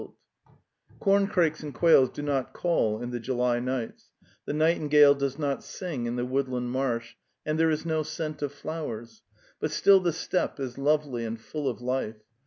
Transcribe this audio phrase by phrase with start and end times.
[0.01, 0.99] BLO The Tales of Chekhov
[1.35, 4.09] Corncrakes and quails do not call in the July nights,
[4.45, 8.41] the nightingale does not sing in the wood land marsh, and there is no scent
[8.41, 9.21] of flowers,
[9.59, 12.17] but still the steppe is lovely and full of life.